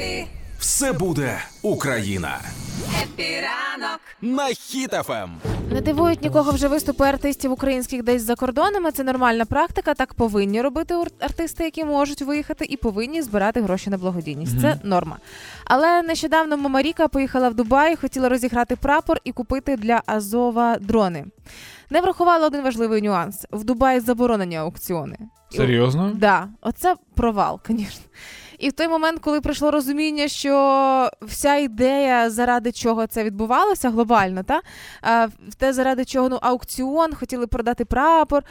[0.00, 0.26] Happy,
[0.58, 2.40] Все буде Україна
[3.02, 4.00] Happy ранок.
[4.22, 5.30] на Хіт FM.
[5.70, 8.92] Не дивують нікого вже виступи артистів українських десь за кордонами.
[8.92, 9.94] Це нормальна практика.
[9.94, 14.60] Так повинні робити артисти, які можуть виїхати, і повинні збирати гроші на благодійність.
[14.60, 15.16] Це норма.
[15.64, 21.24] Але нещодавно Мама Ріка поїхала в Дубай, хотіла розіграти прапор і купити для Азова дрони.
[21.90, 25.16] Не врахувала один важливий нюанс: в Дубаї заборонені аукціони.
[25.56, 26.12] Серйозно?
[26.14, 28.04] Да, оце провал, звісно.
[28.58, 34.42] І в той момент, коли прийшло розуміння, що вся ідея, заради чого це відбувалося глобально,
[34.42, 34.60] та
[35.48, 38.42] в те, заради чого ну, аукціон, хотіли продати прапор.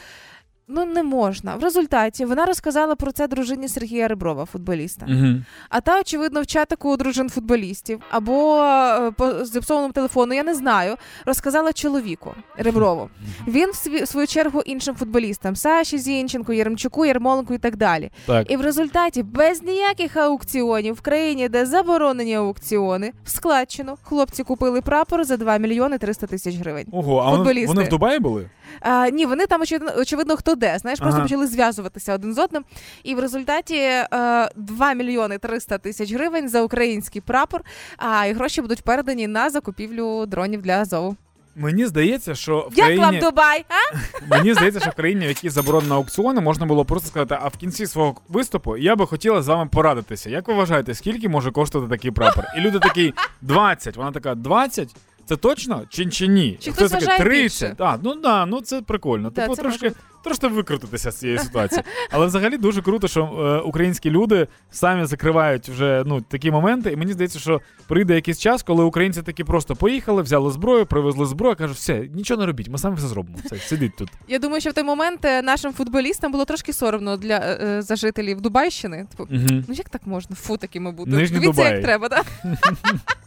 [0.68, 1.56] Ну не можна.
[1.56, 5.06] В результаті вона розказала про це дружині Сергія Реброва, футболіста.
[5.08, 5.26] Угу.
[5.68, 10.54] А та, очевидно, в чатику у дружин футболістів або е, по зіпсованому телефону, я не
[10.54, 10.96] знаю,
[11.26, 13.08] розказала чоловіку Реброву.
[13.48, 18.10] Він в сві- в свою чергу іншим футболістам Саші Зінченко, Єремчуку, Ярмоленку і так далі.
[18.26, 18.50] Так.
[18.50, 24.80] І в результаті без ніяких аукціонів в країні, де заборонені аукціони, в складчину хлопці купили
[24.80, 26.86] прапор за 2 мільйони 300 тисяч гривень.
[26.92, 28.50] Ого, а вони, вони в Дубаї були?
[28.80, 30.78] А, ні, вони там очевидно, очевидно хто де.
[30.78, 31.24] Знаєш, просто Ага.
[31.24, 32.64] почали зв'язуватися один з одним.
[33.02, 34.08] І в результаті е,
[34.56, 37.60] 2 мільйони 300 тисяч гривень за український прапор.
[37.96, 41.16] А і гроші будуть передані на закупівлю дронів для Азову.
[41.56, 43.04] Мені здається, що в Як країні...
[43.04, 43.64] вам Дубай?
[43.68, 43.96] А?
[44.36, 47.56] Мені здається, що в країні, в якій заборонено аукціони, можна було просто сказати, а в
[47.56, 50.30] кінці свого виступу я би хотіла з вами порадитися.
[50.30, 52.44] Як ви вважаєте, скільки може коштувати такий прапор?
[52.58, 53.96] І люди такі 20.
[53.96, 54.96] Вона така 20?
[55.26, 55.82] Це точно?
[55.88, 56.58] Чи, чи ні?
[56.60, 57.80] Чи хтось вважає 30.
[57.80, 59.30] А, ну да, ну це прикольно.
[59.30, 59.92] Да, типу це трошки,
[60.24, 61.82] трошки викрутитися з цієї ситуації.
[62.10, 66.92] Але взагалі дуже круто, що е, українські люди самі закривають вже ну, такі моменти.
[66.92, 71.26] І мені здається, що прийде якийсь час, коли українці таки просто поїхали, взяли зброю, привезли
[71.26, 73.38] зброю, кажуть, все, нічого не робіть, ми самі все зробимо.
[73.44, 74.08] Все, сидіть тут.
[74.28, 77.82] Я думаю, що в той момент е, нашим футболістам було трошки соромно для е, е,
[77.82, 79.06] за жителів Дубайщини.
[79.10, 79.64] Типу, Угу.
[79.68, 80.36] ну як так можна?
[80.36, 81.10] Фу, такими бути.
[81.10, 81.72] Дивіться, Дубай.
[81.72, 82.26] як треба, так?